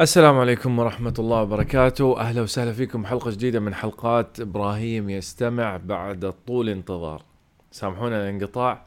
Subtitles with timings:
[0.00, 2.20] السلام عليكم ورحمة الله وبركاته.
[2.20, 3.06] أهلا وسهلا فيكم.
[3.06, 7.22] حلقة جديدة من حلقات إبراهيم يستمع بعد طول انتظار.
[7.70, 8.86] سامحونا الانقطاع.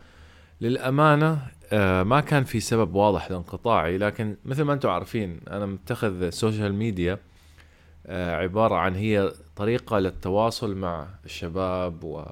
[0.62, 1.40] للأمانة
[1.74, 6.29] آه، ما كان في سبب واضح لانقطاعي لكن مثل ما أنتم عارفين أنا متخذ ال
[6.29, 7.18] social media
[8.08, 12.26] آه، عبارة عن هي طريقة للتواصل مع الشباب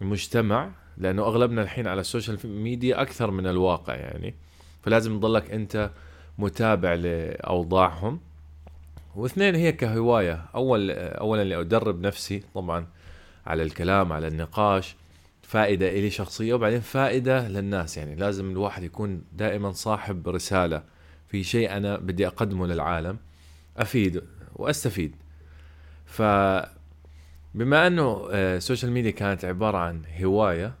[0.00, 4.34] والمجتمع لأنه أغلبنا الحين على ال social media أكثر من الواقع يعني.
[4.82, 5.90] فلازم تضلك أنت
[6.38, 8.20] متابع لأوضاعهم.
[9.16, 10.44] واثنين هي كهواية.
[10.54, 12.86] أول اولا لادرب نفسي طبعا
[13.46, 14.96] على الكلام على النقاش.
[15.42, 17.96] فائدة إلي شخصية وبعدين فائدة للناس.
[17.96, 20.82] يعني لازم الواحد يكون دائما صاحب رسالة.
[21.28, 23.18] في شيء أنا بدي أقدمه للعالم
[23.76, 24.22] أفيد
[24.54, 25.16] وأستفيد.
[26.06, 26.22] ف
[27.54, 30.74] بما أنه ال social media كانت عبارة عن هواية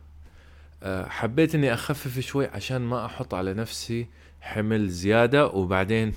[0.82, 4.06] آه، حبيت إني أخفف شوي عشان ما أحط على نفسي
[4.46, 6.12] حمل زيادة وبعدين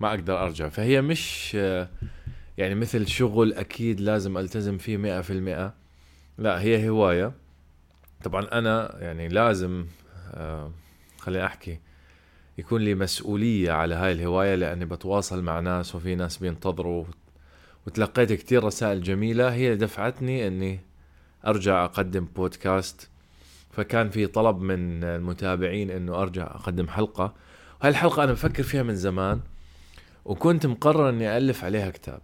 [0.00, 0.68] ما أقدر أرجع.
[0.68, 1.54] فهي مش
[2.58, 5.74] يعني مثل شغل أكيد لازم ألتزم فيه مئة في المئة.
[6.38, 7.32] لا هي هواية.
[8.24, 9.86] طبعا أنا يعني لازم
[10.34, 10.72] آه،
[11.18, 11.78] خليني أحكي
[12.58, 17.04] يكون لي مسؤولية على هاي الهواية لأني بتواصل مع ناس وفي ناس بينتظروا.
[17.86, 19.52] وتلقيت كتير رسائل جميلة.
[19.52, 20.80] هي دفعتني أني
[21.46, 23.10] أرجع أقدم بودكاست
[23.76, 27.34] فكان في طلب من المتابعين إنه أرجع أقدم حلقة.
[27.80, 29.40] وهي الحلقة أنا بفكر فيها من زمان
[30.24, 32.20] وكنت مقرر إني ألف عليها كتاب.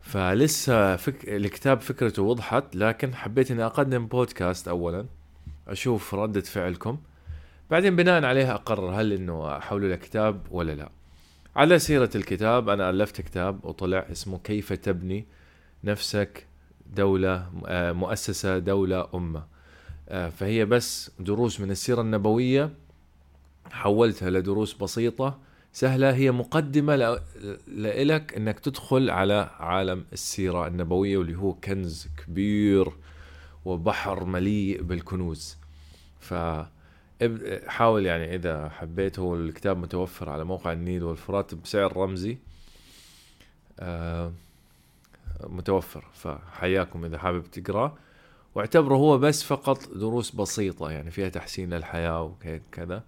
[0.00, 1.28] فلسه فك...
[1.28, 5.06] الكتاب فكرته وضحت لكن حبيت إني أقدم بودكاست اولا
[5.68, 6.98] أشوف ردة فعلكم
[7.70, 10.88] بعدين بناء عليها أقرر هل إنه أحوله لكتاب ولا لا.
[11.56, 15.26] على سيرة الكتاب أنا ألفت كتاب وطلع اسمه كيف تبني
[15.84, 16.46] نفسك
[16.86, 19.55] دولة آه، مؤسسة دولة أمة.
[20.08, 22.70] فهي بس دروس من السيرة النبوية.
[23.70, 25.38] حولتها لدروس بسيطة
[25.72, 27.20] سهلة هي مقدمة
[27.66, 32.92] لإلك إنك تدخل على عالم السيرة النبوية واللي هو كنز كبير
[33.64, 35.56] وبحر مليء بالكنوز.
[36.20, 36.34] ف
[37.66, 42.38] حاول يعني إذا حبيت هو الكتاب متوفر على موقع النيل والفرات بسعر رمزي.
[43.80, 44.32] آه،
[45.44, 47.94] متوفر فحياكم إذا حابب تقراه
[48.56, 53.02] واعتبره هو بس فقط دروس بسيطة يعني فيها تحسين للحياة وكذا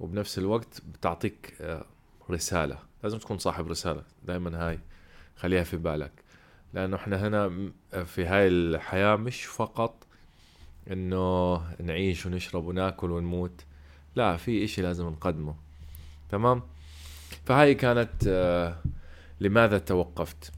[0.00, 1.84] وبنفس الوقت بتعطيك آه،
[2.30, 2.78] رسالة.
[3.02, 4.78] لازم تكون صاحب رسالة دائما هاي.
[5.36, 6.12] خليها في بالك.
[6.74, 7.70] لأنه إحنا هنا
[8.04, 10.06] في هاي الحياة مش فقط
[10.90, 13.64] إنه نعيش ونشرب وناكل ونموت.
[14.16, 15.54] لا في إشي لازم نقدمه.
[16.30, 16.62] تمام؟
[17.44, 18.76] فهاي كانت آه،
[19.40, 20.52] لماذا توقفت؟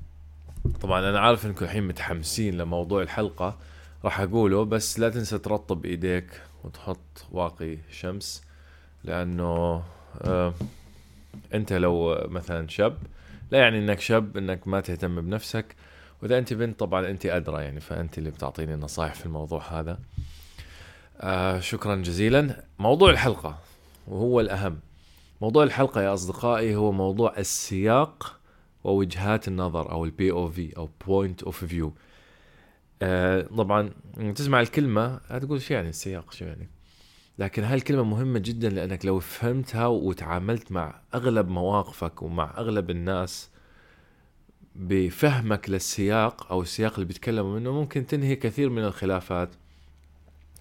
[0.80, 3.58] طبعا أنا عارف إنكم الحين متحمسين لموضوع الحلقة.
[4.04, 8.42] راح أقوله بس لا تنسى ترطب إيديك وتحط واقي شمس
[9.04, 9.82] لأنه
[10.22, 10.54] آه
[11.54, 12.98] أنت لو مثلا شاب
[13.50, 15.76] لا يعني إنك شاب إنك ما تهتم بنفسك
[16.22, 19.98] وإذا أنت بنت طبعا أنت أدرى يعني فأنت اللي بتعطيني نصائح في الموضوع هذا.
[21.20, 22.64] آه شكرا جزيلا.
[22.78, 23.58] موضوع الحلقة
[24.08, 24.78] وهو الأهم.
[25.40, 28.40] موضوع الحلقة يا أصدقائي هو موضوع السياق
[28.84, 31.92] ووجهات النظر أو ال POV أو point of view
[33.04, 33.90] آه طبعا
[34.34, 36.68] تسمع الكلمة هتقول شو يعني السياق شو يعني.
[37.38, 43.50] لكن هاي الكلمة مهمة جدا لأنك لو فهمتها وتعاملت مع أغلب مواقفك ومع أغلب الناس
[44.76, 49.48] بفهمك للسياق أو السياق اللي بيتكلموا منه ممكن تنهي كثير من الخلافات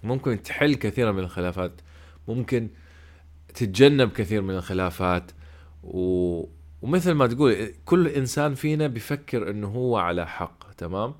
[0.02, 1.72] ممكن تحل كثير من الخلافات
[2.28, 2.68] ممكن
[3.54, 5.30] تتجنب كثير من الخلافات.
[5.82, 6.44] و...
[6.82, 11.14] ومثل ما تقول كل إنسان فينا بيفكر إنه هو على حق تمام؟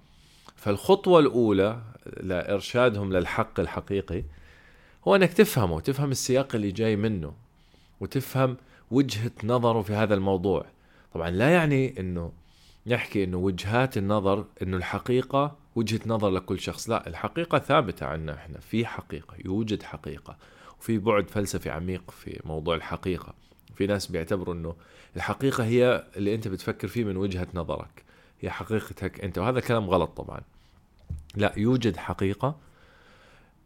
[0.64, 1.80] فالخطوة الأولى
[2.20, 4.24] لإرشادهم للحق الحقيقي
[5.08, 7.32] هو أنك تفهمه تفهم السياق اللي جاي منه
[8.00, 8.56] وتفهم
[8.90, 10.66] وجهة نظره في هذا الموضوع.
[11.14, 12.32] طبعا لا يعني أنه
[12.86, 18.58] نحكي أنه وجهات النظر أنه الحقيقة وجهة نظر لكل شخص لا الحقيقة ثابتة عنا إحنا
[18.60, 20.36] في حقيقة يوجد حقيقة
[20.80, 23.34] وفي بعد فلسفي عميق في موضوع الحقيقة.
[23.74, 24.74] في ناس بيعتبروا إنه
[25.16, 28.04] الحقيقة هي اللي أنت بتفكر فيه من وجهة نظرك
[28.40, 30.53] هي حقيقتك أنت وهذا كلام غلط طبعا.
[31.36, 32.56] لا يوجد حقيقة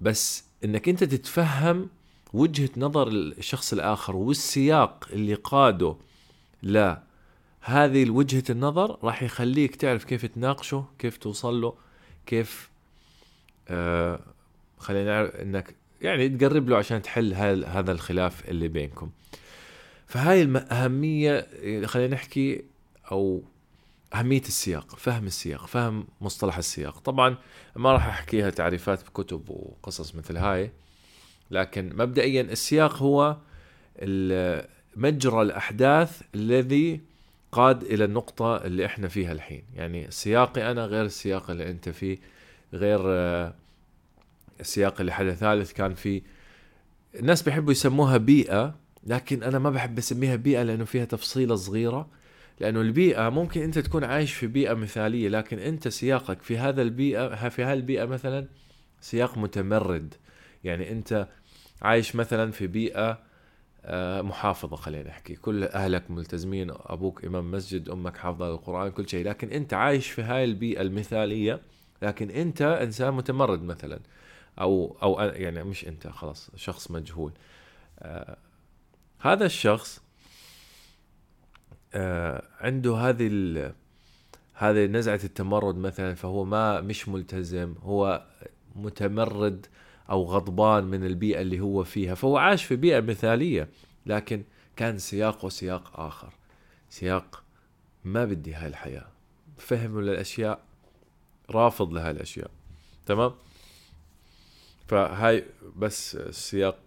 [0.00, 1.88] بس إنك أنت تتفهم
[2.32, 5.96] وجهة نظر الشخص الآخر والسياق اللي قاده
[6.62, 7.02] لا
[7.60, 11.74] هذه وجهة النظر راح يخليك تعرف كيف تناقشه كيف توصل له
[12.26, 12.70] كيف
[13.68, 14.20] آه
[14.78, 17.34] خلينا نعرف إنك يعني تقرب له عشان تحل
[17.64, 19.10] هذا الخلاف اللي بينكم.
[20.06, 21.46] فهاي الأهمية
[21.86, 22.64] خلينا نحكي
[23.12, 23.42] أو
[24.14, 26.98] أهمية السياق فهم السياق فهم مصطلح السياق.
[26.98, 27.36] طبعا
[27.76, 30.70] ما راح أحكيها تعريفات بكتب وقصص مثل هاي
[31.50, 33.36] لكن مبدئيا السياق هو
[34.96, 37.00] مجرى الأحداث الذي
[37.52, 39.62] قاد إلى النقطة اللي إحنا فيها الحين.
[39.74, 42.18] يعني سياقي أنا غير السياق اللي أنت فيه
[42.72, 43.54] غير آه،
[44.60, 46.22] السياق اللي حدا ثالث كان فيه.
[47.14, 48.74] الناس بيحبوا يسموها بيئة
[49.06, 52.08] لكن أنا ما بحب أسميها بيئة لأنه فيها تفصيلة صغيرة.
[52.60, 57.48] لأنه البيئة ممكن أنت تكون عايش في بيئة مثالية لكن أنت سياقك في هذا البيئة
[57.48, 58.46] في هالبيئة مثلا
[59.00, 60.14] سياق متمرد.
[60.64, 61.28] يعني أنت
[61.82, 63.18] عايش مثلا في بيئة
[63.84, 65.34] آه، محافظة خلينا نحكي.
[65.34, 69.26] كل أهلك ملتزمين أبوك إمام مسجد أمك حافظة القرآن كل شيء.
[69.26, 71.60] لكن أنت عايش في هاي البيئة المثالية
[72.02, 74.00] لكن أنت إنسان متمرد مثلا.
[74.60, 77.32] أو أو يعني مش أنت خلاص شخص مجهول.
[77.98, 78.36] آه
[79.20, 80.07] هذا الشخص
[82.60, 83.28] عنده هذه
[84.54, 88.26] هذه نزعة التمرد مثلا فهو ما مش ملتزم هو
[88.76, 89.66] متمرد
[90.10, 92.14] أو غضبان من البيئة اللي هو فيها.
[92.14, 93.68] فهو عاش في بيئة مثالية
[94.06, 94.42] لكن
[94.76, 96.32] كان سياقه سياق آخر.
[96.90, 97.42] سياق
[98.04, 99.06] ما بدي هاي الحياة.
[99.58, 100.60] فهم للأشياء
[101.50, 102.50] رافض لهاي الأشياء.
[103.06, 103.34] تمام؟
[104.88, 105.44] فهاي
[105.76, 106.78] بس السياق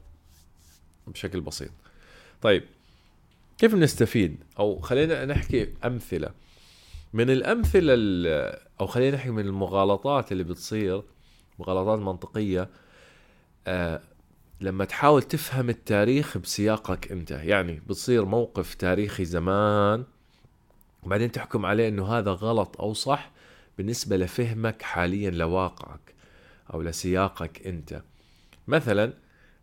[1.08, 1.72] بشكل بسيط.
[2.42, 2.64] طيب.
[3.62, 6.30] كيف نستفيد؟ أو خلينا نحكي أمثلة.
[7.14, 7.96] من الأمثلة
[8.82, 11.04] أو خلينا نحكي من المغالطات اللي بتصير
[11.60, 12.70] مغالطات منطقية
[13.68, 14.02] آه
[14.62, 17.32] لما تحاول تفهم التاريخ بسياقك أنت.
[17.32, 20.04] يعني بتصير موقف تاريخي زمان
[21.04, 23.32] وبعدين تحكم عليه إنه هذا غلط أو صح
[23.78, 26.14] بالنسبة لفهمك حاليا لواقعك
[26.74, 28.02] أو لسياقك أنت.
[28.68, 29.14] مثلا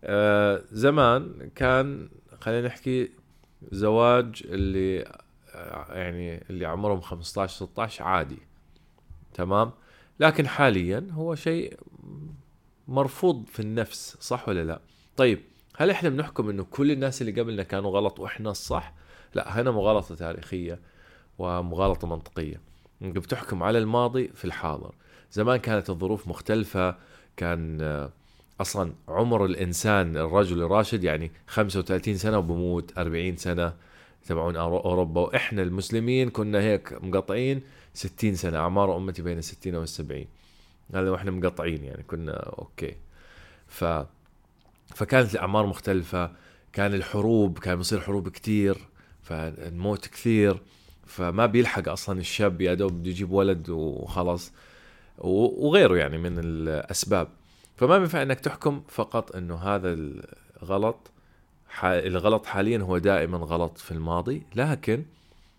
[0.04, 2.08] آه زمان كان
[2.40, 3.18] خلينا نحكي
[3.72, 4.99] زواج اللي
[5.88, 8.38] يعني اللي عمرهم 15 16 عادي.
[9.34, 9.70] تمام؟
[10.20, 11.78] لكن حاليا هو شيء
[12.88, 14.81] مرفوض في النفس صح ولا لا؟
[15.16, 15.40] طيب
[15.76, 18.94] هل إحنا بنحكم إنه كل الناس اللي قبلنا كانوا غلط وإحنا الصح؟
[19.34, 20.81] لا هنا مغالطة تاريخية
[21.38, 22.60] ومغالطة منطقية.
[23.02, 24.94] انك بتحكم على الماضي في الحاضر.
[25.32, 26.96] زمان كانت الظروف مختلفة
[27.37, 27.78] كان
[28.60, 33.75] أصلا عمر الإنسان الرجل الراشد يعني 35 سنة وبموت 40 سنة
[34.26, 35.20] تبعون أوروبا.
[35.20, 37.62] وإحنا المسلمين كنا هيك مقطعين
[37.94, 40.25] 60 سنة أعمار أمتي بين ال 60 وال 70
[40.94, 42.96] هذا وإحنا مقطعين يعني كنا أوكي.
[43.66, 43.84] ف
[44.94, 46.31] فكانت الأعمار مختلفة
[46.72, 48.76] كان الحروب كان بيصير حروب كتير
[49.22, 50.60] فالموت كثير
[51.06, 54.52] فما بيلحق أصلا الشاب يا دوب بده يجيب ولد وخلاص.
[55.19, 57.28] وغيره يعني من الأسباب.
[57.78, 59.92] فما بينفع إنك تحكم فقط إنه هذا
[60.62, 61.10] الغلط
[61.84, 65.04] الغلط حاليا هو دائما غلط في الماضي لكن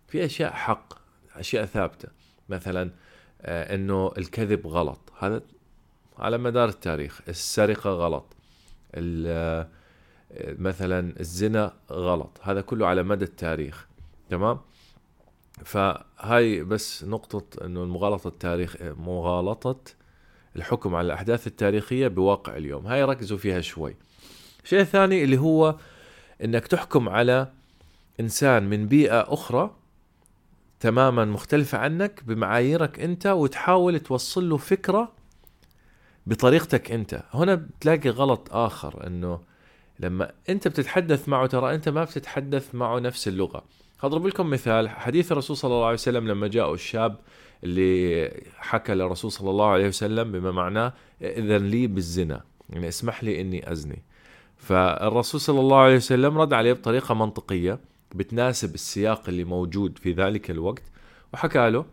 [0.07, 0.93] في أشياء حق
[1.35, 2.09] أشياء ثابتة.
[2.49, 2.91] مثلا
[3.41, 4.99] آه، إنه الكذب غلط.
[5.19, 5.41] هذا
[6.17, 7.21] على مدار التاريخ.
[7.27, 8.25] السرقة غلط.
[8.95, 9.67] آه،
[10.37, 12.39] مثلا الزنا غلط.
[12.43, 13.87] هذا كله على مدى التاريخ.
[14.29, 14.59] تمام؟
[15.65, 19.79] فهاي بس نقطة إنه المغالطة التاريخ مغالطة
[20.55, 22.87] الحكم على الأحداث التاريخية بواقع اليوم.
[22.87, 23.95] هاي ركزوا فيها شوي.
[24.63, 25.75] الشيء الثاني اللي هو
[26.43, 27.51] إنك تحكم على
[28.19, 29.75] إنسان من بيئة أخرى
[30.79, 35.11] تماما مختلفة عنك بمعاييرك أنت وتحاول توصل له فكرة
[36.27, 37.23] بطريقتك أنت.
[37.33, 39.39] هنا بتلاقي غلط آخر إنه
[39.99, 43.63] لما أنت بتتحدث معه ترى أنت ما بتتحدث معه نفس اللغة.
[44.01, 47.19] هضرب لكم مثال حديث الرسول صلى الله عليه وسلم لما جاء الشاب
[47.63, 53.41] اللي حكى للرسول صلى الله عليه وسلم بما معناه إذن لي بالزنا يعني اسمح لي
[53.41, 54.03] إني أزني.
[54.57, 57.79] فالرسول صلى الله عليه وسلم رد عليه بطريقة منطقية
[58.15, 60.83] بتناسب السياق اللي موجود في ذلك الوقت
[61.33, 61.85] وحكى له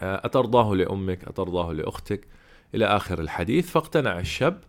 [0.00, 2.28] آه، أترضاه لأمك أترضاه لأختك
[2.74, 4.60] إلى آخر الحديث فاقتنع الشاب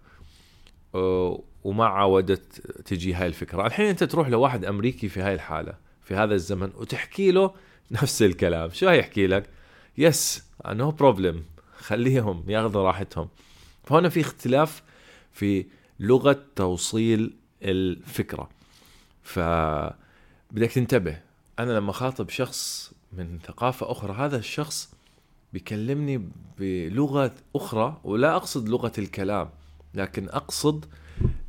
[0.96, 6.16] آه، وما عاودت تجي هاي الفكرة الحين أنت تروح لواحد أمريكي في هاي الحالة في
[6.16, 7.54] هذا الزمن وتحكي له
[7.92, 8.70] نفس الكلام.
[8.70, 9.50] شو هيحكي لك؟
[9.98, 11.44] yes no problem
[11.78, 13.30] خليهم ياخذوا راحتهم.
[13.84, 14.84] فهنا في اختلاف
[15.32, 15.66] في
[16.00, 18.50] لغة توصيل الفكرة.
[19.24, 19.40] ف
[20.52, 21.20] بدك تنتبه
[21.60, 24.94] أنا لما خاطب شخص من ثقافة أخرى هذا الشخص
[25.54, 29.50] بيكلمني بلغة أخرى ولا أقصد لغة الكلام
[29.94, 30.86] لكن أقصد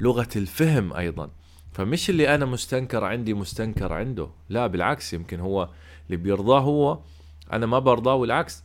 [0.01, 1.31] لغة الفهم أيضا.
[1.73, 5.69] فمش اللي أنا مستنكر عندي مستنكر عنده لا بالعكس يمكن هو
[6.07, 6.99] اللي بيرضاه هو
[7.53, 8.63] أنا ما برضاه والعكس.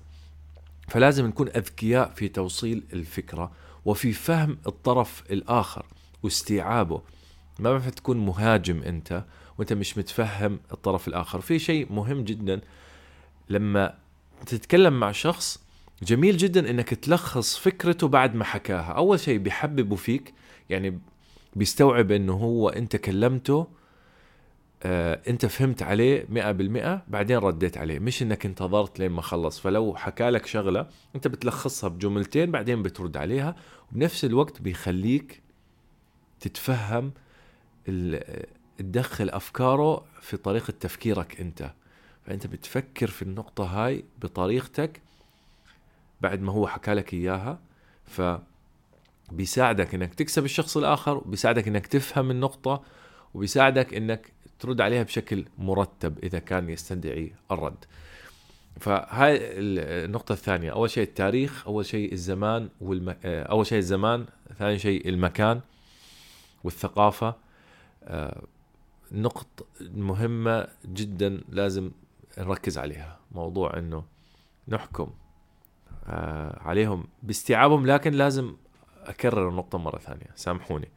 [0.87, 3.51] فلازم نكون أذكياء في توصيل الفكرة
[3.85, 5.85] وفي فهم الطرف الآخر
[6.23, 7.01] واستيعابه.
[7.59, 9.23] ما بينفع تكون مهاجم أنت
[9.57, 11.41] وأنت مش متفهم الطرف الآخر.
[11.41, 12.61] في شيء مهم جدا
[13.49, 13.93] لما
[14.45, 15.59] تتكلم مع شخص
[16.03, 18.91] جميل جدا إنك تلخص فكرته بعد ما حكاها.
[18.91, 20.33] أول شيء بيحببه فيك
[20.69, 20.99] يعني
[21.55, 23.67] بيستوعب إنه هو أنت كلمته
[24.83, 27.99] آه انت فهمت عليه مئة بالمئة بعدين رديت عليه.
[27.99, 29.59] مش انك انتظرت لين ما خلص.
[29.59, 33.55] فلو حكى لك شغلة انت بتلخصها بجملتين بعدين بترد عليها
[33.91, 35.41] وبنفس الوقت بيخليك
[36.39, 37.11] تتفهم
[38.77, 41.71] تدخل أفكاره في طريقة تفكيرك انت.
[42.25, 45.01] فانت بتفكر في النقطة هاي بطريقتك
[46.21, 47.59] بعد ما هو حكى لك إياها.
[48.05, 48.21] ف
[49.31, 52.83] بيساعدك إنك تكسب الشخص الآخر وبيساعدك إنك تفهم النقطة
[53.33, 57.85] وبيساعدك إنك ترد عليها بشكل مرتب إذا كان يستدعي الرد.
[58.79, 59.39] فهاي
[60.05, 63.15] النقطة الثانية، أول شيء التاريخ، أول شيء الزمان والم...
[63.25, 64.25] أول شيء الزمان،
[64.57, 65.61] ثاني شيء المكان
[66.63, 67.35] والثقافة.
[68.03, 68.41] آه،
[69.11, 71.91] نقط مهمة جدا لازم
[72.37, 74.03] نركز عليها، موضوع إنه
[74.67, 75.09] نحكم
[76.07, 78.53] آه، عليهم باستيعابهم لكن لازم
[79.05, 80.29] أكرر النقطة مرة ثانية.
[80.35, 80.87] سامحوني.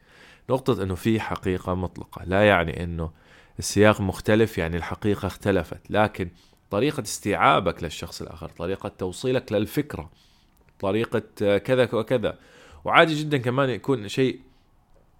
[0.49, 2.23] نقطة إنه في حقيقة مطلقة.
[2.25, 3.11] لا يعني إنه
[3.59, 5.81] السياق مختلف يعني الحقيقة اختلفت.
[5.89, 6.29] لكن
[6.71, 10.11] طريقة استيعابك للشخص الآخر طريقة توصيلك للفكرة
[10.79, 11.19] طريقة
[11.57, 12.37] كذا وكذا.
[12.85, 14.39] وعادي جدا كمان يكون شيء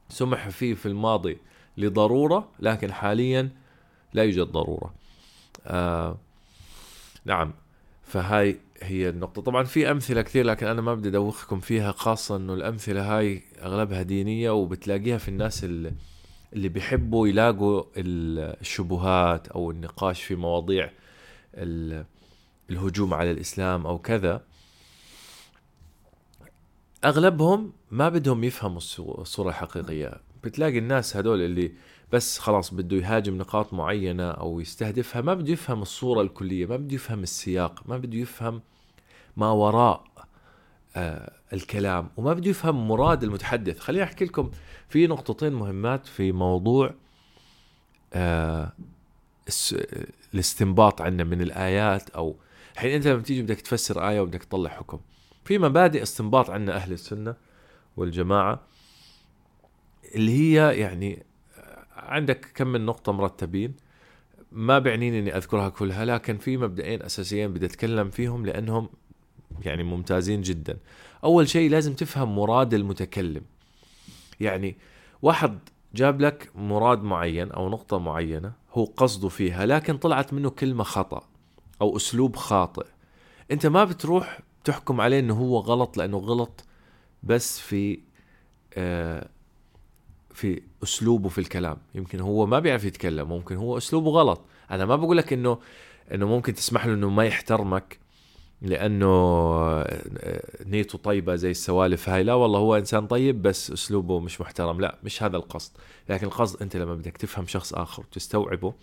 [0.10, 1.38] سمح فيه في الماضي
[1.78, 3.50] لضرورة لكن حاليا
[4.14, 4.94] لا يوجد ضرورة.
[5.68, 6.18] آه
[7.26, 7.54] نعم.
[8.04, 9.42] فهاي هي النقطة.
[9.42, 14.02] طبعا في أمثلة كثير لكن أنا ما بدي أدوخكم فيها خاصة أنه الأمثلة هاي أغلبها
[14.02, 15.94] دينية وبتلاقيها في الناس اللي,
[16.54, 20.90] اللي بيحبوا يلاقوا الشبهات أو النقاش في مواضيع
[22.70, 24.44] الهجوم على الإسلام أو كذا
[27.06, 30.14] أغلبهم ما بدهم يفهموا الصورة الحقيقية.
[30.44, 31.72] بتلاقي الناس هدول اللي
[32.12, 36.96] بس خلاص بده يهاجم نقاط معينة أو يستهدفها ما بده يفهم الصورة الكلية ما بده
[36.96, 38.62] يفهم السياق ما بده يفهم
[39.38, 40.04] ما وراء
[41.54, 43.80] الكلام وما بده يفهم مراد المتحدث.
[43.80, 44.52] خليني أحكي لكم
[44.90, 46.94] في نقطتين مهمات في موضوع
[48.14, 48.72] آه
[50.34, 52.36] الاستنباط عنا من الآيات أو
[52.74, 55.00] الحين أنت لما تيجي بدك تفسر آية وبدك تطلع حكم.
[55.46, 57.36] في مبادئ استنباط عنا أهل السنة
[57.98, 58.62] والجماعة
[60.16, 61.26] اللي هي يعني
[61.96, 63.76] عندك كم من نقطة مرتبين.
[64.52, 68.90] ما بعنيني إني أذكرها كلها لكن في مبدئين أساسيين بدي أتكلم فيهم لأنهم
[69.62, 70.78] يعني ممتازين جدا.
[71.24, 73.42] أول شيء لازم تفهم مراد المتكلم.
[74.40, 74.76] يعني
[75.22, 75.60] واحد
[75.96, 81.24] جاب لك مراد معين أو نقطة معينة هو قصده فيها لكن طلعت منه كلمة خطأ
[81.82, 82.86] أو أسلوب خاطئ.
[83.52, 86.66] أنت ما بتروح تحكم عليه إنه هو غلط لأنه غلط
[87.24, 88.00] بس في
[88.74, 89.30] آه
[90.34, 94.42] في أسلوبه في الكلام يمكن هو ما بيعرف يتكلم ممكن هو أسلوبه غلط
[94.72, 95.58] أنا ما بقول لك إنه
[96.14, 98.00] إنه ممكن تسمح له إنه ما يحترمك
[98.64, 102.24] لأنه آه، نيته طيبة زي السوالف هاي.
[102.24, 104.82] لا والله هو إنسان طيب بس أسلوبه مش محترم.
[104.82, 105.72] لا مش هذا القصد.
[106.10, 108.74] لكن القصد أنت لما بدك تفهم شخص آخر وتستوعبه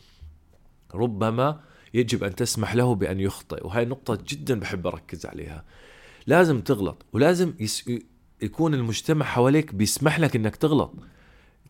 [0.95, 1.61] ربما
[1.95, 3.67] يجب أن تسمح له بأن يخطئ.
[3.67, 5.65] وهي نقطة جدا بحب أركز عليها.
[6.27, 7.91] لازم تغلط ولازم يس...
[8.43, 10.93] يكون المجتمع حواليك بيسمح لك إنك تغلط.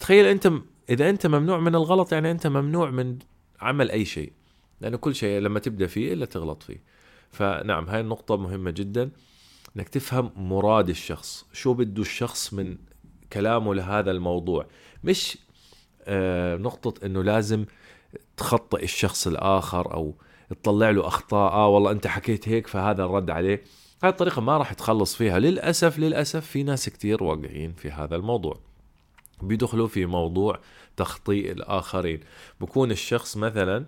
[0.01, 0.53] تخيل أنت
[0.91, 3.19] إذا أنت ممنوع من الغلط يعني أنت ممنوع من
[3.61, 4.33] عمل أي شيء.
[4.81, 7.00] لأنه كل شيء لما تبدأ فيه إلا تغلط فيه.
[7.31, 9.11] فنعم هاي النقطة مهمة جدا
[9.77, 12.77] إنك تفهم مراد الشخص شو بده الشخص من
[13.33, 14.67] كلامه لهذا الموضوع.
[15.05, 15.39] مش
[16.05, 17.65] آه نقطة إنه لازم
[18.37, 20.15] تخطئ الشخص الآخر أو
[20.63, 23.65] تطلع له أخطاء آه والله أنت حكيت هيك فهذا الرد عليه.
[24.03, 25.39] هاي الطريقة ما راح تخلص فيها.
[25.39, 28.61] للأسف للأسف في ناس كتير واقعين في هذا الموضوع.
[29.43, 30.59] بيدخلوا في موضوع
[30.97, 32.21] تخطيء الآخرين.
[32.61, 33.87] بكون الشخص مثلا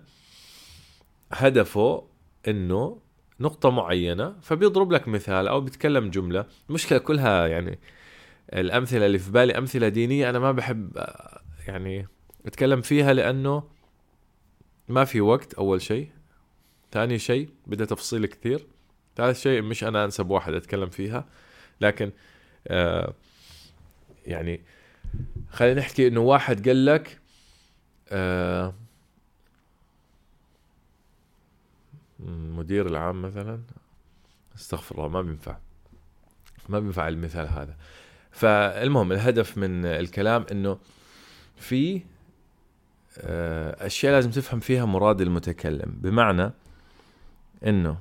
[1.31, 2.03] هدفه
[2.47, 2.97] إنه
[3.43, 6.45] نقطة معينة فبيضرب لك مثال أو بيتكلم جملة.
[6.69, 7.79] المشكلة كلها يعني
[8.53, 11.05] الأمثلة اللي في بالي أمثلة دينية أنا ما بحب
[11.67, 12.07] يعني
[12.45, 13.63] أتكلم فيها لأنه
[14.89, 16.09] ما في وقت أول شيء.
[16.91, 18.67] ثاني شيء بدها تفصيل كثير.
[19.15, 21.25] ثالث شيء مش أنا أنسب واحد أتكلم فيها
[21.81, 22.11] لكن
[22.67, 23.13] آه
[24.25, 24.61] يعني
[25.49, 27.19] خلينا نحكي إنه واحد قال لك
[28.09, 28.73] آه
[32.27, 33.59] المدير العام مثلا
[34.55, 35.57] استغفر الله ما بينفع.
[36.69, 37.75] ما بينفع المثال هذا.
[38.31, 40.77] فالمهم الهدف من الكلام إنه
[41.55, 42.01] في
[43.17, 45.93] آه، أشياء لازم تفهم فيها مراد المتكلم.
[46.01, 46.51] بمعنى
[47.67, 47.97] إنه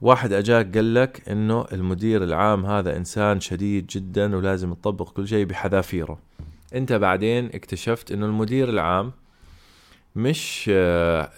[0.00, 5.44] واحد أجاك قال لك إنه المدير العام هذا إنسان شديد جدا ولازم يطبق كل شيء
[5.44, 6.18] بحذافيره.
[6.74, 9.12] أنت بعدين اكتشفت إنه المدير العام
[10.16, 11.30] مش آه،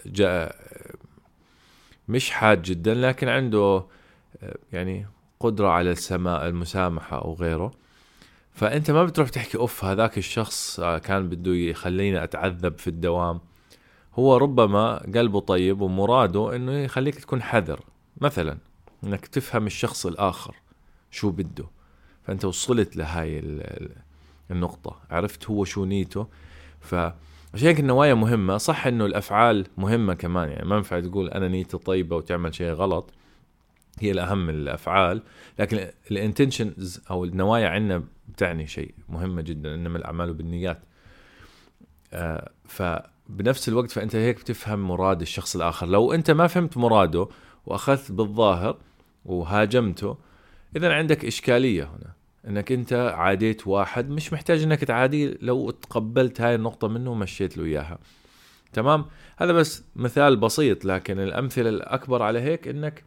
[2.09, 3.85] مش حاد جدا لكن عنده
[4.43, 5.07] آه، يعني
[5.41, 7.71] قدرة على السماء المسامحة أو غيره.
[8.53, 13.41] فأنت ما بتروح تحكي أوف هذاك الشخص آه، كان بده يخليني أتعذب في الدوام.
[14.15, 17.81] هو ربما قلبه طيب ومراده إنه يخليك تكون حذر
[18.21, 18.59] مثلا
[19.05, 20.55] إنك تفهم الشخص الآخر
[21.11, 21.65] شو بده.
[22.23, 23.43] فأنت وصلت لهاي
[24.51, 24.97] النقطة.
[25.11, 26.27] عرفت هو شو نيته.
[26.81, 26.95] ف
[27.55, 31.79] عشان هيك النوايا مهمة صح إنه الأفعال مهمة كمان يعني ما ينفع تقول أنا نيتي
[31.79, 33.13] طيبة وتعمل شيء غلط
[34.01, 35.23] هي الأهم من الأفعال
[35.59, 40.83] لكن الإنتنشنز أو النوايا عندنا بتعني شيء مهمة جدا إنما الأعمال بالنيات.
[42.13, 45.87] آه فبنفس الوقت فأنت هيك بتفهم مراد الشخص الآخر.
[45.87, 47.29] لو أنت ما فهمت مراده
[47.67, 48.77] وأخذت بالظاهر
[49.25, 50.17] وهاجمته
[50.77, 52.14] اذا عندك إشكالية هنا.
[52.49, 57.65] إنك أنت عاديت واحد مش محتاج إنك تعاديه لو تقبلت هاي النقطة منه ومشيت له
[57.65, 57.99] إياها.
[58.73, 59.05] تمام؟
[59.37, 63.05] هذا بس مثال بسيط لكن الأمثلة الأكبر على هيك إنك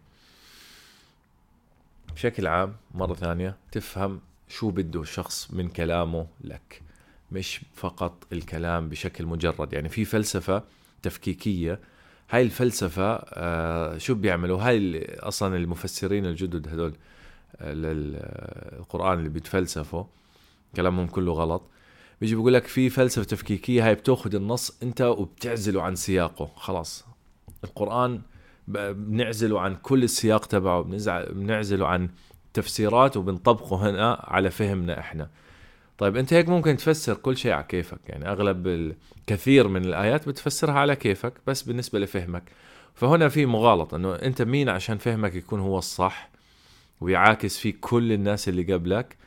[2.16, 6.82] بشكل عام مرة ثانية تفهم شو بده الشخص من كلامه لك
[7.32, 9.74] مش فقط الكلام بشكل مجرد.
[9.74, 10.64] يعني في فلسفة
[11.04, 11.80] تفكيكية
[12.30, 16.94] هاي الفلسفة آه شو بيعملوا؟ هاي أصلا المفسرين الجدد هذول
[17.62, 20.04] للقرآن اللي بيتفلسفوا
[20.76, 21.62] كلامهم كله غلط.
[22.22, 26.52] بيجي بيقول لك في فلسفة تفكيكية هاي بتأخذ النص انت وبتعزله عن سياقه.
[26.56, 27.06] خلاص.
[27.64, 28.22] القرآن
[28.68, 30.82] بنعزله عن كل السياق تبعه
[31.32, 32.10] بنعزله عن
[32.54, 35.30] تفسيرات وبنطبقه هنا على فهمنا إحنا.
[35.98, 38.00] طيب انت هيك ممكن تفسر كل شيء على كيفك.
[38.06, 42.44] يعني أغلب الكثير من الآيات بتفسرها على كيفك بس بالنسبة لفهمك.
[42.94, 46.30] فهنا في مغالطة إنه أنت مين عشان فهمك يكون هو الصح؟
[47.02, 49.18] ويعاكس فيه كل الناس اللي قبلك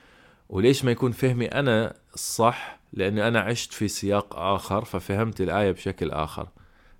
[0.49, 6.11] وليش ما يكون فهمي أنا الصح لاني أنا عشت في سياق آخر ففهمت الآية بشكل
[6.11, 6.49] آخر.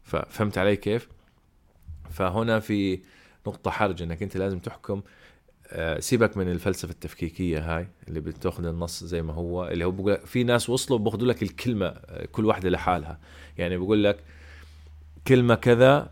[0.03, 1.09] ففهمت علي كيف؟
[2.11, 3.01] فهنا في
[3.47, 5.03] نقطة حرج إنك أنت لازم تحكم.
[5.73, 10.19] آه، سيبك من الفلسفة التفكيكية هاي اللي بتأخذ النص زي ما هو اللي هو بقول
[10.27, 13.19] في ناس وصلوا بياخذوا لك الكلمة آه، كل واحدة لحالها.
[13.59, 14.25] يعني بقول لك
[15.27, 16.11] كلمة كذا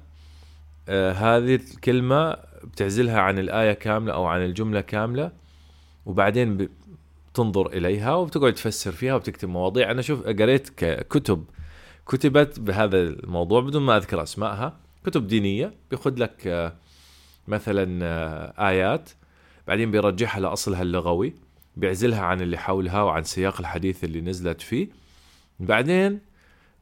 [0.88, 5.32] آه هذه الكلمة بتعزلها عن الآية كاملة أو عن الجملة كاملة
[6.06, 6.68] وبعدين
[7.32, 9.90] بتنظر إليها وبتقعد تفسر فيها وبتكتب مواضيع.
[9.90, 11.44] أنا شوف قريت كتب
[12.08, 16.72] كتبت بهذا الموضوع بدون ما أذكر اسمائها كتب دينية بياخذ لك آه،
[17.48, 19.10] مثلا آه، آيات
[19.66, 21.34] بعدين بيرجعها لأصلها اللغوي
[21.76, 24.88] بيعزلها عن اللي حولها وعن سياق الحديث اللي نزلت فيه.
[25.60, 26.20] بعدين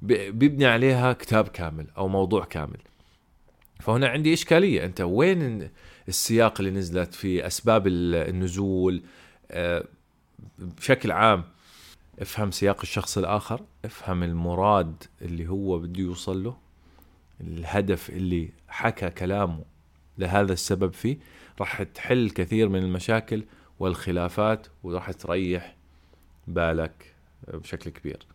[0.02, 2.78] بيبني عليها كتاب كامل أو موضوع كامل.
[3.80, 4.84] فهنا عندي إشكالية.
[4.84, 5.70] أنت وين
[6.08, 9.02] السياق اللي نزلت فيه أسباب النزول؟
[9.50, 9.84] آه،
[10.58, 11.44] بشكل عام
[12.18, 16.56] افهم سياق الشخص الآخر افهم المراد اللي هو بده يوصل له
[17.40, 19.64] الهدف اللي حكى كلامه
[20.18, 21.18] لهذا السبب فيه.
[21.60, 23.44] راح تحل كثير من المشاكل
[23.78, 25.76] والخلافات وراح تريح
[26.46, 27.14] بالك
[27.48, 28.26] بشكل كبير.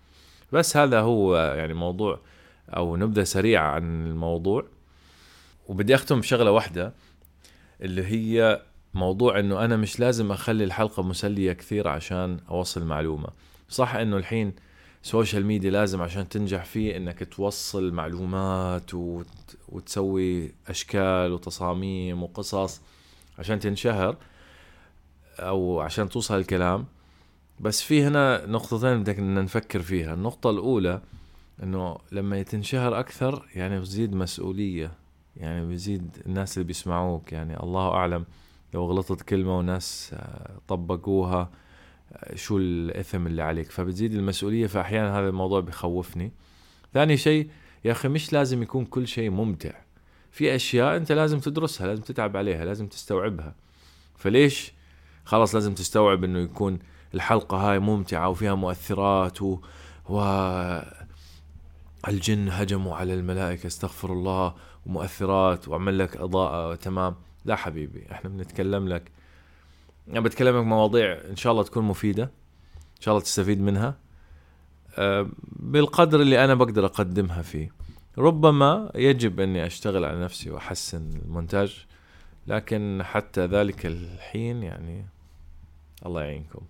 [0.51, 2.19] بس هذا هو يعني موضوع
[2.69, 4.65] أو نبذة سريعة عن الموضوع.
[5.67, 6.93] وبدي أختم بشغلة واحدة
[7.81, 8.61] اللي هي
[8.93, 13.27] موضوع إنه أنا مش لازم أخلي الحلقة مسلية كثير عشان أوصل معلومة.
[13.69, 14.53] صح إنه الحين
[15.03, 19.27] social media لازم عشان تنجح فيه إنك توصل معلومات وت...
[19.69, 22.81] وتسوي أشكال وتصاميم وقصص
[23.39, 24.17] عشان تنشهر
[25.39, 26.85] أو عشان توصل الكلام.
[27.59, 30.13] بس في هنا نقطتين بدنا نفكر فيها.
[30.13, 31.01] النقطة الأولى
[31.63, 34.91] إنه لما تنشهر أكثر يعني بتزيد مسؤولية.
[35.37, 37.33] يعني بيزيد الناس اللي بيسمعوك.
[37.33, 38.25] يعني الله أعلم
[38.73, 41.49] لو غلطت كلمة وناس آه، طبقوها
[42.13, 43.71] آه، شو الإثم اللي عليك.
[43.71, 46.31] فبتزيد المسؤولية فأحيانا هذا الموضوع بخوفني
[46.93, 47.49] ثاني شيء
[47.85, 49.71] يا أخي مش لازم يكون كل شيء ممتع.
[50.31, 53.55] في أشياء أنت لازم تدرسها لازم تتعب عليها لازم تستوعبها.
[54.17, 54.73] فليش؟
[55.25, 56.79] خلاص لازم تستوعب إنه يكون
[57.13, 59.59] الحلقة هاي ممتعة وفيها مؤثرات و,
[60.09, 60.19] و...
[62.07, 64.53] الجن هجموا على الملائكة استغفر الله.
[64.85, 67.15] ومؤثرات وعمل لك إضاءة تمام.
[67.45, 69.11] لا حبيبي إحنا بنتكلم لك.
[70.09, 73.97] أنا بتكلمك مواضيع إن شاء الله تكون مفيدة إن شاء الله تستفيد منها.
[74.97, 77.71] أه، بالقدر اللي أنا بقدر أقدمها فيه.
[78.17, 81.85] ربما يجب أني أشتغل على نفسي وأحسن المونتاج
[82.47, 85.05] لكن حتى ذلك الحين يعني
[86.05, 86.61] الله يعينكم.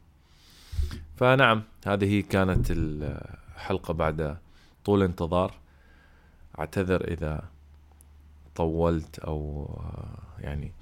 [1.16, 4.38] فنعم هذه كانت الحلقة بعد
[4.86, 5.54] طول انتظار.
[6.60, 7.44] أعتذر إذا
[8.56, 9.70] طولت أو
[10.40, 10.74] يعني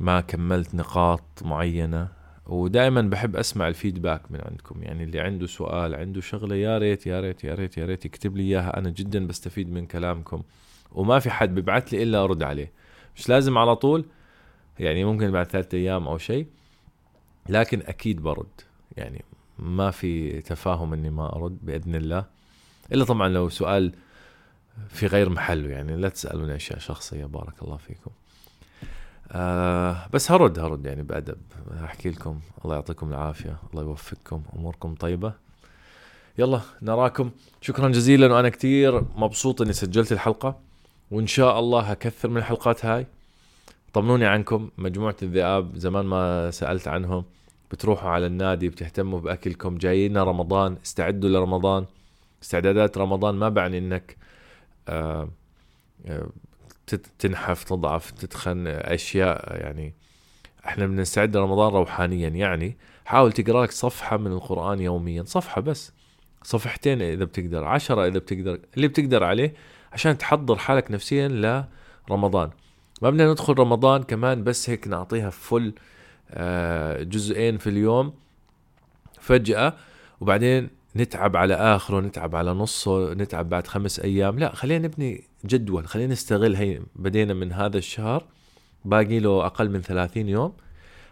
[0.00, 2.08] ما كملت نقاط معينة.
[2.46, 4.82] ودائما بحب أسمع الفيدباك من عندكم.
[4.82, 8.36] يعني اللي عنده سؤال عنده شغلة يا ريت يا ريت يا ريت يا ريت يكتب
[8.36, 8.78] لي إياها.
[8.78, 10.42] أنا جدا بستفيد من كلامكم.
[10.92, 12.72] وما في حد بيبعث لي إلا أرد عليه.
[13.16, 14.04] مش لازم على طول
[14.78, 16.46] يعني ممكن بعد ثلاثة أيام أو شيء
[17.48, 18.60] لكن أكيد برد.
[18.96, 19.24] يعني
[19.58, 22.24] ما في تفاهم إني ما أرد بإذن الله.
[22.92, 23.92] إلا طبعا لو سؤال
[24.88, 28.10] في غير محله يعني لا تسألوني أشياء شخصية بارك الله فيكم.
[29.32, 31.38] آه بس هرد هرد يعني بأدب.
[31.84, 35.32] أحكي لكم الله يعطيكم العافية الله يوفقكم أموركم طيبة.
[36.38, 37.30] يلا نراكم.
[37.60, 40.58] شكرا جزيلا وأنا كثير مبسوط إني سجلت الحلقة
[41.10, 43.06] وإن شاء الله هكثر من الحلقات هاي.
[43.92, 44.70] طمنوني عنكم.
[44.78, 47.24] مجموعة الذئاب زمان ما سألت عنهم
[47.70, 51.84] بتروحوا على النادي بتهتموا بأكلكم جايين رمضان استعدوا لرمضان.
[52.42, 54.00] استعدادات رمضان ما بعني آه،
[57.18, 59.94] تنحف تضعف تتخن أشياء يعني
[60.66, 62.28] إحنا بنستعد لرمضان روحانيا.
[62.28, 65.92] يعني حاول تقرأ لك صفحة من القرآن يوميا صفحة بس.
[66.42, 69.54] صفحتين إذا بتقدر عشرة إذا بتقدر اللي بتقدر عليه
[69.92, 71.28] عشان تحضر حالك نفسيا
[72.08, 72.50] لرمضان.
[73.02, 75.74] ما بدنا ندخل رمضان كمان بس هيك نعطيها فل
[76.30, 78.14] آه، جزئين في اليوم.
[79.20, 79.74] فجأة
[80.20, 84.38] وبعدين نتعب على آخره نتعب على نصه نتعب بعد خمس أيام.
[84.38, 88.26] لا خلينا نبني جدول خلينا نستغل هي بدينا من هذا الشهر.
[88.84, 90.52] باقي له أقل من 30 يوم.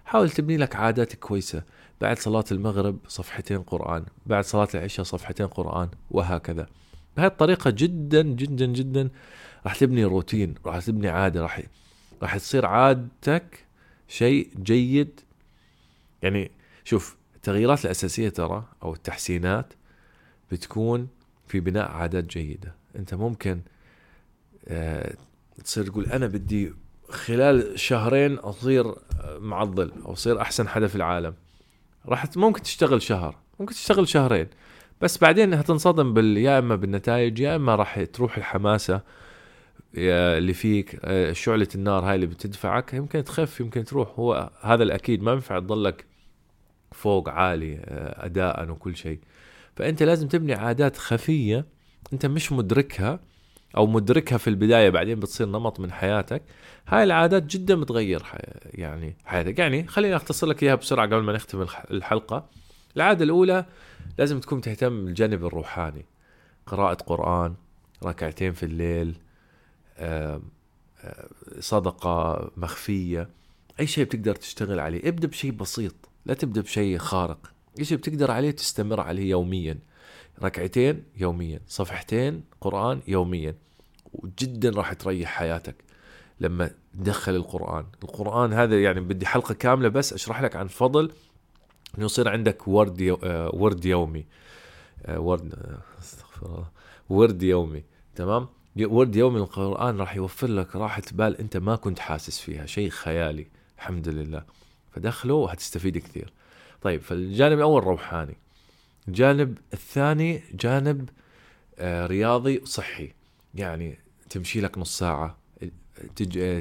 [0.04, 1.62] حاول تبني لك عادات كويسة.
[2.00, 6.66] بعد صلاة المغرب صفحتين قرآن بعد صلاة العشاء صفحتين قرآن وهكذا.
[7.16, 9.10] بهذه الطريقة جدا جدا جدا
[9.64, 11.62] راح تبني روتين راح تبني عادة راح
[12.22, 13.64] راح تصير عادتك
[14.08, 15.20] شيء جيد.
[16.22, 16.50] يعني
[16.84, 19.72] شوف التغييرات الأساسية ترى أو التحسينات
[20.52, 21.09] بتكون
[21.46, 22.74] في بناء عادات جيدة.
[22.96, 23.61] أنت ممكن
[24.68, 25.14] آه
[25.64, 26.72] تصير تقول أنا بدي
[27.09, 28.94] خلال شهرين أصير
[29.38, 31.35] معضل أو أصير أحسن حدا في العالم.
[32.07, 34.46] راح ممكن تشتغل شهر ممكن تشتغل شهرين
[35.00, 39.00] بس بعدين هتنصدم بال يا إما بالنتائج يا إما راح تروح الحماسة
[39.94, 42.94] اللي فيك آه، شعلة النار هاي اللي بتدفعك.
[42.94, 46.12] يمكن تخف يمكن تروح هو هذا الأكيد ما ينفع تضلك
[46.92, 49.18] فوق عالي آه، اداء وكل شيء.
[49.76, 51.66] فأنت لازم تبني عادات خفية
[52.12, 53.20] أنت مش مدركها
[53.76, 56.42] أو مدركها في البداية بعدين بتصير نمط من حياتك.
[56.88, 58.22] هاي العادات جدا بتغير
[58.64, 59.59] يعني حياتك.
[59.59, 62.48] يعني خليني أختصر لك إياها بسرعة قبل ما نختم الحلقة.
[62.96, 63.66] العادة الأولى
[64.18, 66.05] لازم تكون تهتم بالجانب الروحاني.
[66.66, 67.55] قراءة قرآن
[68.05, 69.14] ركعتين في الليل
[71.59, 73.28] صدقة مخفية
[73.81, 75.09] أي شيء بتقدر تشتغل عليه.
[75.09, 75.94] ابدأ بشيء بسيط.
[76.26, 77.52] لا تبدأ بشيء خارق.
[77.82, 79.78] شيء بتقدر عليه تستمر عليه يوميا.
[80.42, 83.54] ركعتين يوميا صفحتين قرآن يوميا.
[84.12, 85.76] وجدا راح تريح حياتك
[86.40, 87.87] لما تدخل القرآن.
[88.02, 91.12] القرآن هذا يعني بدي حلقة كاملة بس أشرح لك عن فضل
[91.98, 93.18] أنه يصير عندك ورد يو...
[93.24, 94.26] آه ورد يومي.
[95.06, 96.70] آه ورد استغفر الله.
[97.08, 97.85] ورد يومي.
[98.14, 98.48] تمام؟
[98.80, 102.66] ورد يومي القرآن راح يوفر لك راحة بال أنت ما كنت حاسس فيها.
[102.66, 103.46] شيء خيالي.
[103.76, 104.44] الحمد لله.
[104.92, 106.33] فدخله وهتستفيد كثير.
[106.83, 108.37] طيب فالجانب الأول روحاني.
[109.09, 111.09] الجانب الثاني جانب
[111.78, 113.12] آه، رياضي صحي
[113.55, 113.98] يعني
[114.31, 115.38] تمشي لك نص ساعة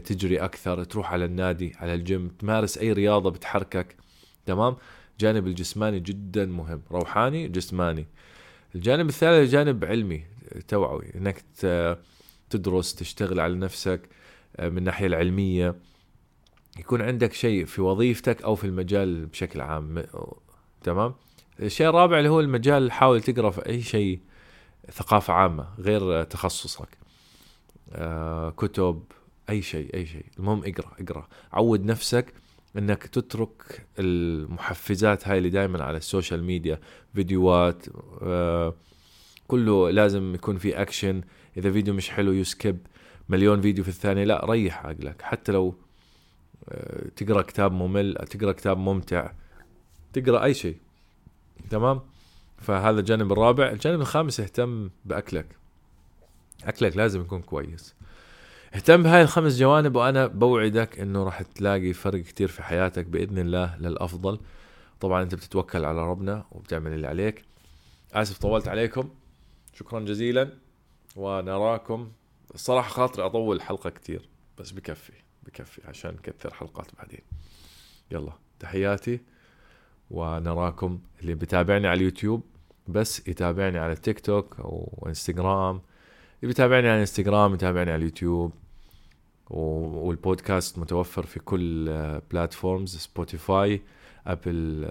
[0.06, 3.96] تجري أكثر تروح على النادي على الجيم تمارس أي رياضة بتحركك.
[4.46, 4.76] تمام؟
[5.20, 6.82] جانب الجسماني جدا مهم.
[6.92, 8.06] روحاني جسماني.
[8.76, 10.24] الجانب الثالث جانب علمي
[10.68, 11.06] توعوي.
[11.16, 11.44] إنك
[12.50, 14.02] تدرس تشتغل على نفسك
[14.58, 15.76] آه، من الناحية العلمية.
[16.80, 20.04] يكون عندك شيء في وظيفتك أو في المجال بشكل عام.
[20.84, 21.14] تمام؟
[21.60, 24.20] الشيء الرابع اللي هو المجال حاول تقرأ في أي شيء
[24.92, 26.98] ثقافة عامة غير تخصصك.
[27.92, 29.04] آه كتب
[29.50, 30.26] أي شيء أي شيء.
[30.40, 31.28] المهم اقرأ اقرأ.
[31.54, 32.34] عود نفسك
[32.78, 36.80] إنك تترك المحفزات هاي اللي دائما على ال social media
[37.14, 37.86] فيديوهات
[38.22, 38.74] آه
[39.48, 41.22] كله لازم يكون في اكشن
[41.58, 42.78] إذا فيديو مش حلو يسكب
[43.30, 45.22] مليون فيديو في الثانية لا ريح عقلك.
[45.22, 45.76] حتى لو
[47.16, 49.32] تقرأ كتاب ممل تقرأ كتاب ممتع
[50.14, 50.78] تقرأ أي شيء
[51.70, 52.02] تمام؟
[52.58, 53.70] فهذا الجانب الرابع.
[53.70, 55.46] الجانب الخامس اهتم بأكلك.
[56.64, 57.96] أكلك لازم يكون كويس.
[58.76, 63.78] اهتم بهاي الخمس جوانب وأنا بوعدك إنه راح تلاقي فرق كتير في حياتك بإذن الله
[63.78, 64.40] للأفضل.
[65.00, 67.46] طبعا أنت بتتوكل على ربنا وبتعمل اللي عليك.
[68.14, 69.10] آسف طولت عليكم.
[69.74, 70.50] شكرا جزيلا.
[71.16, 72.12] ونراكم.
[72.56, 75.14] الصراحة خاطري أطول الحلقة كتير بس بكفي.
[75.44, 77.22] بكفي عشان نكثر حلقات بعدين.
[78.12, 79.20] يلا تحياتي
[80.12, 82.44] ونراكم اللي بتابعني على اليوتيوب
[82.88, 85.76] بس يتابعني على التيك توك أو إنستغرام.
[85.76, 88.54] اللي بيتابعني على إنستغرام يتابعني على اليوتيوب.
[89.50, 91.86] والبودكاست متوفر في كل
[92.32, 93.82] platforms Spotify
[94.28, 94.90] Apple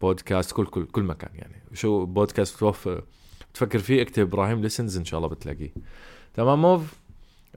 [0.00, 1.62] Podcast كل كل كل مكان يعني.
[1.72, 3.04] شو بودكاست بتوفر
[3.54, 5.70] تفكر فيه اكتب إبراهيم lessons إن شاء الله بتلاقيه.
[6.34, 6.97] تمام موف؟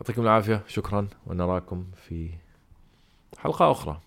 [0.01, 2.29] يعطيكم العافية شكرا ونراكم في
[3.37, 3.99] حلقة أخرى.